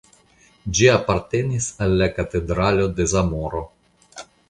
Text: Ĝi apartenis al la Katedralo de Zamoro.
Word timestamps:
Ĝi 0.77 0.87
apartenis 0.93 1.69
al 1.87 1.95
la 2.01 2.09
Katedralo 2.17 2.91
de 3.01 3.11
Zamoro. 3.15 3.67